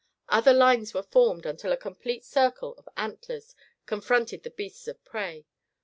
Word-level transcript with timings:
Other 0.29 0.51
lines 0.51 0.95
were 0.95 1.03
formed 1.03 1.45
until 1.45 1.71
a 1.71 1.77
complete 1.77 2.25
circle 2.25 2.73
of 2.79 2.89
antlers 2.97 3.53
confronted 3.85 4.41
the 4.41 4.49
beasts 4.49 4.87
of 4.87 5.05
prey. 5.05 5.45